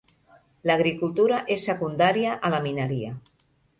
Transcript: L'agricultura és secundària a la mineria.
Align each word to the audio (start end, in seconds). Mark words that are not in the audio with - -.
L'agricultura 0.69 1.41
és 1.57 1.65
secundària 1.71 2.33
a 2.49 2.51
la 2.55 2.63
mineria. 2.65 3.13